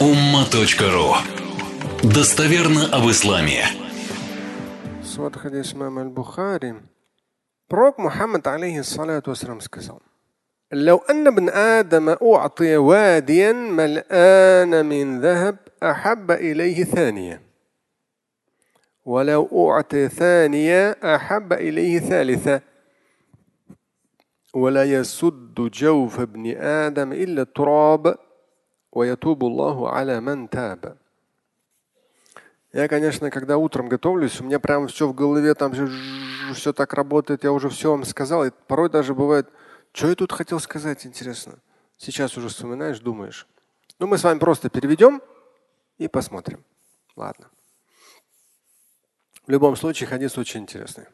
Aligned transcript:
umma.ru 0.00 1.14
Достоверно 2.02 2.86
об 2.92 3.10
исламе. 3.10 3.64
Свод 5.02 5.36
хадис 5.36 5.72
имама 5.72 6.02
аль-Бухари. 6.02 6.74
Пророк 7.68 7.98
Мухаммад, 7.98 8.46
алейхиссалату 8.46 9.30
вассалам, 9.30 9.60
сказал, 9.60 10.02
لو 10.72 10.96
أن 11.10 11.26
ابن 11.26 11.48
آدم 11.48 12.08
أعطي 12.08 12.76
واديا 12.76 13.52
ملآن 13.52 14.86
من 14.86 15.20
ذهب 15.20 15.56
أحب 15.82 16.30
إليه 16.30 16.84
ثانية 16.84 17.42
ولو 19.04 19.70
أعطي 19.70 20.08
ثانية 20.08 20.90
أحب 20.90 21.52
إليه 21.52 21.98
ثالثة 21.98 22.60
ولا 24.54 24.84
يسد 24.84 25.54
جوف 25.54 26.20
ابن 26.20 26.56
آدم 26.56 27.12
إلا 27.12 27.42
التراب 27.42 28.16
ويتوب 28.92 29.44
الله 29.44 29.90
على 29.90 30.20
من 30.20 30.50
تاب 30.50 30.96
Я, 32.72 32.88
конечно, 32.88 33.30
когда 33.30 33.56
утром 33.56 33.88
готовлюсь, 33.88 34.38
у 34.40 34.44
меня 34.44 34.60
прям 34.60 34.88
все 34.88 35.08
в 35.08 35.14
голове, 35.14 35.54
там 35.54 35.72
все, 35.72 35.88
все 36.52 36.74
так 36.74 36.92
работает, 36.92 37.42
я 37.42 37.52
уже 37.52 37.70
все 37.70 37.90
вам 37.90 38.04
сказал. 38.04 38.44
И 38.44 38.50
порой 38.66 38.90
даже 38.90 39.14
бывает, 39.14 39.48
что 39.92 40.08
я 40.08 40.14
тут 40.14 40.30
хотел 40.30 40.60
сказать, 40.60 41.06
интересно. 41.06 41.54
Сейчас 41.96 42.36
уже 42.36 42.48
вспоминаешь, 42.48 42.98
думаешь. 42.98 43.46
Ну, 43.98 44.06
мы 44.06 44.18
с 44.18 44.24
вами 44.24 44.38
просто 44.38 44.68
переведем 44.68 45.22
и 45.96 46.06
посмотрим. 46.06 46.62
Ладно. 47.14 47.48
В 49.46 49.50
любом 49.50 49.74
случае, 49.76 50.08
хадис 50.08 50.36
очень 50.36 50.60
интересный. 50.60 51.06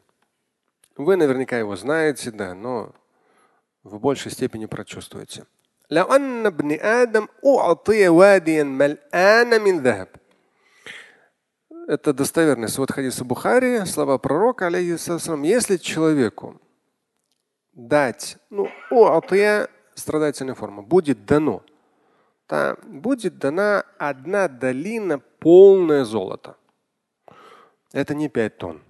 Вы 0.97 1.15
наверняка 1.15 1.57
его 1.57 1.77
знаете, 1.77 2.29
да, 2.31 2.53
но 2.53 2.93
в 3.83 3.99
большей 3.99 4.31
степени 4.31 4.65
прочувствуете. 4.65 5.45
Это 11.86 12.12
достоверный 12.12 12.68
свод 12.68 12.92
хадиса 12.92 13.24
Бухари, 13.24 13.86
слова 13.86 14.18
пророка, 14.18 14.66
алейхиссалам. 14.66 15.42
Если 15.44 15.78
человеку 15.78 16.60
дать, 17.72 18.36
ну, 18.50 18.68
уатия 18.90 19.68
страдательная 19.94 20.54
форма, 20.54 20.82
будет 20.82 21.24
дано, 21.24 21.62
то 22.46 22.78
будет 22.84 23.38
дана 23.38 23.84
одна 23.98 24.48
долина 24.48 25.18
полное 25.18 26.04
золото. 26.04 26.56
Это 27.92 28.14
не 28.14 28.28
пять 28.28 28.58
тонн. 28.58 28.82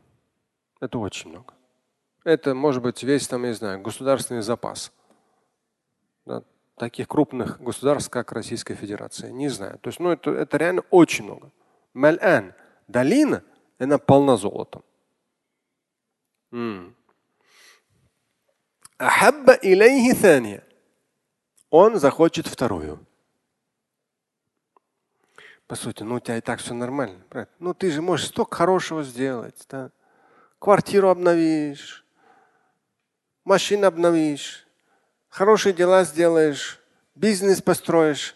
Это 0.81 0.99
очень 0.99 1.31
много. 1.31 1.55
Это 2.25 2.57
может 2.57 2.83
быть 2.83 3.05
весь 3.05 3.29
там, 3.29 3.43
я 3.45 3.51
не 3.51 3.55
знаю, 3.55 3.81
государственный 3.81 4.43
запас. 4.43 4.93
Да, 6.27 6.43
таких 6.79 7.09
крупных 7.09 7.61
государств, 7.61 8.11
как 8.11 8.33
Российская 8.33 8.75
Федерация. 8.75 9.31
Не 9.31 9.49
знаю. 9.49 9.79
То 9.79 9.89
есть, 9.89 10.01
ну, 10.01 10.11
это, 10.11 10.31
это 10.31 10.57
реально 10.57 10.83
очень 10.91 11.25
много. 11.25 11.51
Малян 11.93 12.55
долина, 12.87 13.43
она 13.79 13.99
полна 13.99 14.37
золотом. 14.37 14.83
Ахабба 18.99 19.53
илейхи 19.55 20.15
thания. 20.15 20.65
Он 21.71 21.99
захочет 21.99 22.47
вторую. 22.47 23.05
По 25.67 25.75
сути, 25.77 26.03
ну 26.03 26.15
у 26.15 26.21
тебя 26.21 26.39
и 26.39 26.41
так 26.41 26.61
все 26.61 26.73
нормально. 26.73 27.23
Правильно? 27.29 27.53
Ну 27.59 27.75
ты 27.75 27.91
же 27.91 28.01
можешь 28.01 28.29
столько 28.29 28.57
хорошего 28.57 29.05
сделать. 29.05 29.67
Да? 29.69 29.91
Квартиру 30.59 31.11
обновишь, 31.11 32.07
машину 33.45 33.87
обновишь, 33.87 34.67
хорошие 35.39 35.73
дела 35.73 36.03
сделаешь, 36.03 36.81
бизнес 37.15 37.63
построишь. 37.63 38.35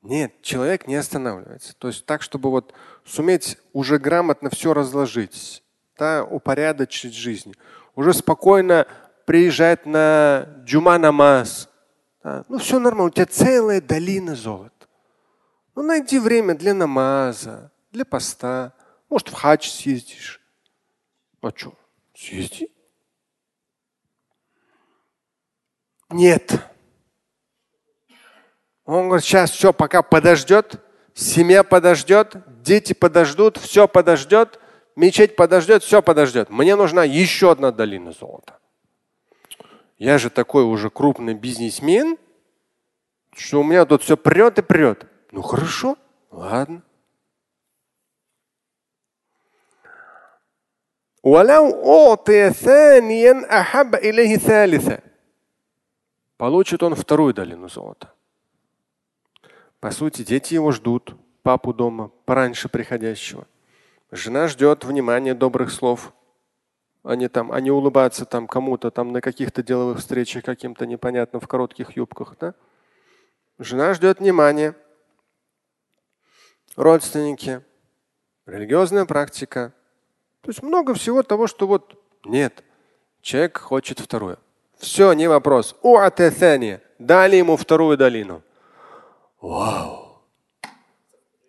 Нет, 0.00 0.40
человек 0.40 0.86
не 0.86 0.96
останавливается. 0.96 1.74
То 1.76 1.88
есть 1.88 2.06
так, 2.06 2.22
чтобы 2.22 2.50
вот 2.50 2.72
суметь 3.04 3.58
уже 3.74 3.98
грамотно 3.98 4.48
все 4.48 4.72
разложить, 4.72 5.62
да, 5.98 6.24
упорядочить 6.24 7.14
жизнь, 7.14 7.54
уже 7.94 8.14
спокойно 8.14 8.86
приезжать 9.26 9.84
на 9.84 10.48
джума 10.64 10.96
намаз. 10.96 11.68
Да. 12.24 12.46
Ну 12.48 12.58
все 12.58 12.78
нормально, 12.78 13.08
у 13.08 13.10
тебя 13.10 13.26
целая 13.26 13.82
долина 13.82 14.34
золота. 14.34 14.86
Ну 15.74 15.82
найди 15.82 16.18
время 16.18 16.54
для 16.54 16.72
намаза, 16.72 17.70
для 17.92 18.06
поста. 18.06 18.72
Может 19.10 19.28
в 19.28 19.34
хадж 19.34 19.68
съездишь. 19.68 20.40
А 21.42 21.50
что? 21.54 21.74
Съезди. 22.14 22.70
Нет. 26.10 26.60
Он 28.84 29.08
говорит, 29.08 29.24
сейчас 29.24 29.50
все 29.50 29.72
пока 29.72 30.02
подождет, 30.02 30.80
семья 31.14 31.64
подождет, 31.64 32.36
дети 32.62 32.92
подождут, 32.92 33.56
все 33.56 33.88
подождет, 33.88 34.60
мечеть 34.94 35.34
подождет, 35.34 35.82
все 35.82 36.02
подождет. 36.02 36.50
Мне 36.50 36.76
нужна 36.76 37.02
еще 37.02 37.50
одна 37.50 37.72
долина 37.72 38.12
золота. 38.12 38.58
Я 39.98 40.18
же 40.18 40.30
такой 40.30 40.62
уже 40.62 40.90
крупный 40.90 41.34
бизнесмен, 41.34 42.16
что 43.34 43.60
у 43.60 43.64
меня 43.64 43.84
тут 43.86 44.02
все 44.02 44.16
прет 44.16 44.58
и 44.58 44.62
прет. 44.62 45.06
Ну 45.32 45.42
хорошо, 45.42 45.96
ладно. 46.30 46.82
Получит 56.36 56.82
он 56.82 56.94
вторую 56.94 57.32
долину 57.32 57.68
золота. 57.68 58.12
По 59.80 59.90
сути, 59.90 60.22
дети 60.22 60.54
его 60.54 60.70
ждут, 60.70 61.14
папу 61.42 61.72
дома, 61.72 62.10
пораньше 62.24 62.68
приходящего. 62.68 63.46
Жена 64.10 64.48
ждет 64.48 64.84
внимания, 64.84 65.34
добрых 65.34 65.70
слов. 65.70 66.12
Они 67.02 67.28
там, 67.28 67.52
они 67.52 67.70
улыбаться 67.70 68.24
там 68.24 68.48
кому-то 68.48 68.90
там 68.90 69.12
на 69.12 69.20
каких-то 69.20 69.62
деловых 69.62 69.98
встречах 69.98 70.44
каким-то 70.44 70.86
непонятным 70.86 71.40
в 71.40 71.48
коротких 71.48 71.96
юбках. 71.96 72.36
Да? 72.38 72.54
Жена 73.58 73.94
ждет 73.94 74.18
внимания. 74.20 74.74
Родственники, 76.74 77.62
религиозная 78.44 79.06
практика. 79.06 79.72
То 80.42 80.50
есть 80.50 80.62
много 80.62 80.94
всего 80.94 81.22
того, 81.22 81.46
что 81.46 81.66
вот 81.66 81.98
нет. 82.24 82.62
Человек 83.22 83.58
хочет 83.58 84.00
второе. 84.00 84.38
Все, 84.78 85.12
не 85.12 85.28
вопрос. 85.28 85.76
Дали 86.98 87.36
ему 87.36 87.56
вторую 87.56 87.96
долину. 87.96 88.42
Вау! 89.40 90.22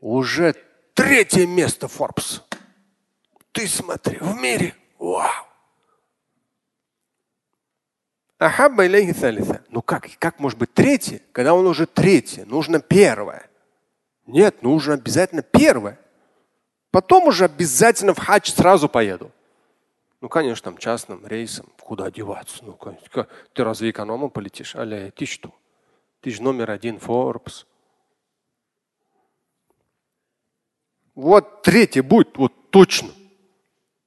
Уже 0.02 0.56
третье 0.94 1.48
место 1.48 1.88
Forbes. 1.88 2.42
Ты 3.52 3.68
смотри, 3.68 4.18
в 4.20 4.36
мире. 4.36 4.76
Вау! 5.00 5.48
Ахабба 8.40 8.86
илейхи 8.86 9.14
салиса. 9.18 9.64
Ну 9.70 9.82
как, 9.82 10.08
как 10.20 10.40
может 10.40 10.60
быть 10.60 10.74
третье, 10.74 11.22
когда 11.32 11.54
он 11.54 11.66
уже 11.66 11.88
третье? 11.88 12.46
Нужно 12.46 12.80
первое. 12.80 13.50
Нет, 14.28 14.62
нужно 14.62 14.94
обязательно 14.94 15.42
первое. 15.42 16.00
Потом 16.92 17.28
уже 17.28 17.46
обязательно 17.46 18.14
в 18.14 18.20
хадж 18.20 18.52
сразу 18.52 18.90
поеду. 18.90 19.32
Ну, 20.20 20.30
конечно, 20.30 20.66
там 20.66 20.78
частным 20.78 21.26
рейсом. 21.28 21.68
Куда 21.80 22.10
деваться? 22.10 22.64
Ну, 22.64 22.78
ты 23.54 23.64
разве 23.64 23.92
экономом 23.92 24.30
полетишь? 24.30 24.76
Аля, 24.76 25.12
ты 25.12 25.26
что? 25.26 25.54
Ты 26.22 26.32
же 26.32 26.42
номер 26.42 26.72
один 26.72 26.98
Forbes. 26.98 27.66
Вот 31.14 31.62
третий 31.64 32.02
будет, 32.02 32.38
вот 32.38 32.70
точно. 32.70 33.10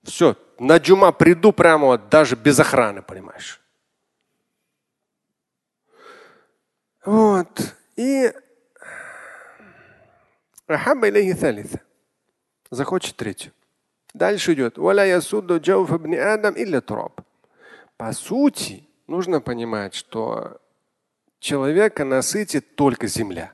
Все, 0.03 0.37
на 0.59 0.79
джума 0.79 1.13
приду 1.13 1.53
прямо 1.53 1.87
вот 1.87 2.09
даже 2.09 2.37
без 2.37 2.59
охраны, 2.59 3.03
понимаешь. 3.03 3.61
Вот. 7.05 7.75
И 7.97 8.33
захочет 12.71 13.17
третью. 13.17 13.53
Дальше 14.21 14.53
идет. 14.53 14.77
По 17.97 18.13
сути, 18.13 18.89
нужно 19.09 19.41
понимать, 19.41 19.95
что 19.95 20.59
человека 21.41 22.05
насытит 22.05 22.77
только 22.77 23.09
земля. 23.09 23.53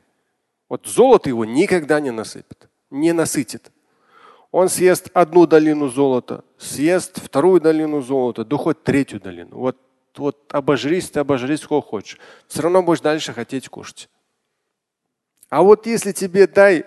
Вот 0.68 0.86
золото 0.86 1.30
его 1.30 1.46
никогда 1.46 2.00
не 2.00 2.10
насыпет 2.10 2.68
не 2.90 3.12
насытит. 3.12 3.70
Он 4.50 4.68
съест 4.68 5.10
одну 5.12 5.46
долину 5.46 5.88
золота, 5.88 6.44
съест 6.56 7.20
вторую 7.20 7.60
долину 7.60 8.00
золота, 8.00 8.44
да 8.44 8.56
хоть 8.56 8.82
третью 8.82 9.20
долину. 9.20 9.56
Вот, 9.56 9.76
вот 10.16 10.52
обожрись 10.52 11.10
ты, 11.10 11.20
обожрись 11.20 11.60
сколько 11.60 11.86
хочешь. 11.86 12.18
Все 12.46 12.62
равно 12.62 12.82
будешь 12.82 13.00
дальше 13.00 13.32
хотеть 13.32 13.68
кушать. 13.68 14.08
А 15.48 15.62
вот 15.62 15.86
если 15.86 16.12
тебе 16.12 16.46
дай 16.46 16.86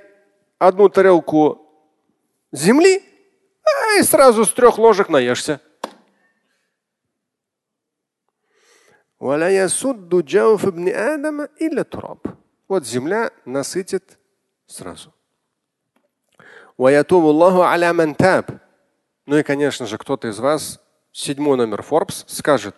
одну 0.57 0.89
тарелку 0.89 1.61
земли, 2.51 3.03
и 3.99 4.03
сразу 4.03 4.45
с 4.45 4.53
трех 4.53 4.77
ложек 4.77 5.09
наешься. 5.09 5.61
Вот 12.67 12.85
земля 12.85 13.31
насытит 13.45 14.17
сразу. 14.67 15.13
Ну 19.25 19.37
и, 19.37 19.43
конечно 19.43 19.85
же, 19.85 19.97
кто-то 19.97 20.29
из 20.29 20.39
вас, 20.39 20.79
седьмой 21.11 21.57
номер 21.57 21.81
Forbes, 21.81 22.23
скажет, 22.27 22.75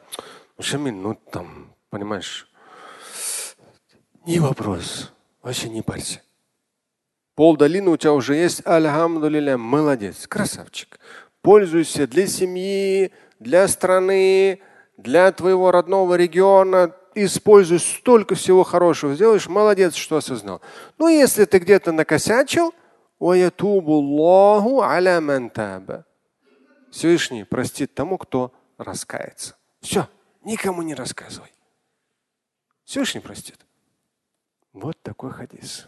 ну, 0.58 0.64
Шамиль, 0.64 0.94
ну 0.94 1.14
там, 1.14 1.76
понимаешь, 1.90 2.50
не 4.26 4.40
вопрос, 4.40 5.12
вообще 5.44 5.70
не 5.70 5.82
парься. 5.82 6.22
Пол 7.42 7.58
долины 7.58 7.90
у 7.90 7.98
тебя 7.98 8.14
уже 8.14 8.36
есть, 8.36 8.62
альхамдулилля, 8.68 9.58
молодец, 9.58 10.28
красавчик. 10.28 11.00
Пользуйся 11.42 12.06
для 12.06 12.28
семьи, 12.28 13.12
для 13.40 13.68
страны, 13.68 14.62
для 14.98 15.32
твоего 15.32 15.72
родного 15.72 16.14
региона. 16.14 16.96
Используй 17.16 17.80
столько 17.80 18.36
всего 18.36 18.64
хорошего 18.64 19.16
сделаешь, 19.16 19.48
молодец, 19.50 19.96
что 19.96 20.18
осознал. 20.18 20.62
Ну, 21.00 21.08
если 21.08 21.46
ты 21.46 21.58
где-то 21.58 21.92
накосячил, 21.92 22.76
Всевышний 26.92 27.44
простит 27.44 27.96
тому, 27.96 28.20
кто 28.20 28.54
раскается. 28.78 29.56
Все, 29.82 30.08
никому 30.44 30.84
не 30.84 30.94
рассказывай. 30.94 31.52
Всевышний 32.86 33.20
простит. 33.20 33.58
Вот 34.74 35.02
такой 35.02 35.32
хадис. 35.32 35.88